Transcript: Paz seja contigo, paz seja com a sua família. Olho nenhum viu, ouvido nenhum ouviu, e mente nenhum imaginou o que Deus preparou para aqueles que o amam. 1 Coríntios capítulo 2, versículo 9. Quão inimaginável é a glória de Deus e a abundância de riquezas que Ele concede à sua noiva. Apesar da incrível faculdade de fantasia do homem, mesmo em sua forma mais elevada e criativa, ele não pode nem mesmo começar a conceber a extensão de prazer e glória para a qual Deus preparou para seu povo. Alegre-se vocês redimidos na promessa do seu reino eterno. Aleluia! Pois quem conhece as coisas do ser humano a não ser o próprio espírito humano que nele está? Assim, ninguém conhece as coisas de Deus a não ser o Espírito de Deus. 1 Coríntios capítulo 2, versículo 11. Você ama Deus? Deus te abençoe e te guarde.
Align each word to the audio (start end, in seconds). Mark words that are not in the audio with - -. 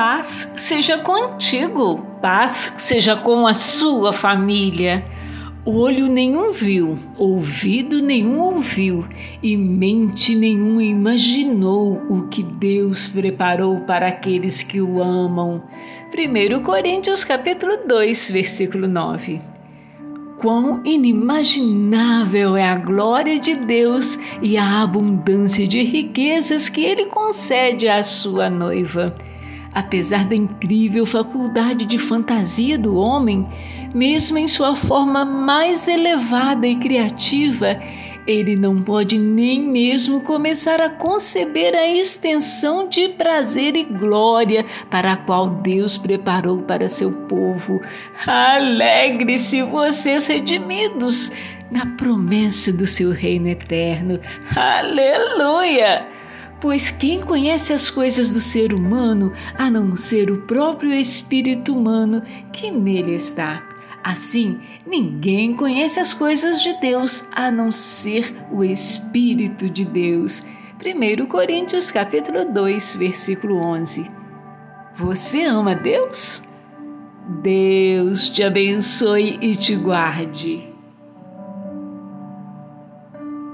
Paz 0.00 0.52
seja 0.56 0.98
contigo, 0.98 1.98
paz 2.22 2.74
seja 2.76 3.16
com 3.16 3.48
a 3.48 3.52
sua 3.52 4.12
família. 4.12 5.04
Olho 5.66 6.06
nenhum 6.06 6.52
viu, 6.52 6.96
ouvido 7.16 8.00
nenhum 8.00 8.38
ouviu, 8.38 9.04
e 9.42 9.56
mente 9.56 10.36
nenhum 10.36 10.80
imaginou 10.80 12.00
o 12.08 12.28
que 12.28 12.44
Deus 12.44 13.08
preparou 13.08 13.80
para 13.80 14.06
aqueles 14.06 14.62
que 14.62 14.80
o 14.80 15.02
amam. 15.02 15.64
1 16.14 16.62
Coríntios 16.62 17.24
capítulo 17.24 17.78
2, 17.84 18.30
versículo 18.30 18.86
9. 18.86 19.40
Quão 20.38 20.80
inimaginável 20.84 22.56
é 22.56 22.68
a 22.68 22.76
glória 22.76 23.40
de 23.40 23.56
Deus 23.56 24.16
e 24.40 24.56
a 24.56 24.80
abundância 24.80 25.66
de 25.66 25.82
riquezas 25.82 26.68
que 26.68 26.84
Ele 26.84 27.06
concede 27.06 27.88
à 27.88 28.00
sua 28.04 28.48
noiva. 28.48 29.26
Apesar 29.78 30.24
da 30.24 30.34
incrível 30.34 31.06
faculdade 31.06 31.84
de 31.84 31.98
fantasia 31.98 32.76
do 32.76 32.96
homem, 32.96 33.46
mesmo 33.94 34.36
em 34.36 34.48
sua 34.48 34.74
forma 34.74 35.24
mais 35.24 35.86
elevada 35.86 36.66
e 36.66 36.74
criativa, 36.74 37.80
ele 38.26 38.56
não 38.56 38.82
pode 38.82 39.16
nem 39.16 39.62
mesmo 39.62 40.20
começar 40.20 40.80
a 40.80 40.90
conceber 40.90 41.76
a 41.76 41.86
extensão 41.86 42.88
de 42.88 43.10
prazer 43.10 43.76
e 43.76 43.84
glória 43.84 44.66
para 44.90 45.12
a 45.12 45.16
qual 45.16 45.48
Deus 45.48 45.96
preparou 45.96 46.62
para 46.62 46.88
seu 46.88 47.12
povo. 47.28 47.80
Alegre-se 48.26 49.62
vocês 49.62 50.26
redimidos 50.26 51.30
na 51.70 51.86
promessa 51.86 52.72
do 52.72 52.84
seu 52.84 53.12
reino 53.12 53.46
eterno. 53.46 54.18
Aleluia! 54.56 56.17
Pois 56.60 56.90
quem 56.90 57.20
conhece 57.20 57.72
as 57.72 57.88
coisas 57.88 58.32
do 58.32 58.40
ser 58.40 58.72
humano 58.72 59.32
a 59.56 59.70
não 59.70 59.94
ser 59.94 60.30
o 60.30 60.42
próprio 60.42 60.92
espírito 60.92 61.72
humano 61.72 62.22
que 62.52 62.70
nele 62.70 63.14
está? 63.14 63.62
Assim, 64.02 64.58
ninguém 64.86 65.54
conhece 65.54 66.00
as 66.00 66.14
coisas 66.14 66.62
de 66.62 66.72
Deus 66.80 67.28
a 67.32 67.50
não 67.50 67.70
ser 67.70 68.34
o 68.50 68.64
Espírito 68.64 69.68
de 69.68 69.84
Deus. 69.84 70.44
1 70.80 71.26
Coríntios 71.26 71.90
capítulo 71.90 72.44
2, 72.44 72.94
versículo 72.94 73.56
11. 73.56 74.10
Você 74.96 75.44
ama 75.44 75.74
Deus? 75.74 76.48
Deus 77.42 78.30
te 78.30 78.42
abençoe 78.42 79.38
e 79.42 79.54
te 79.54 79.76
guarde. 79.76 80.67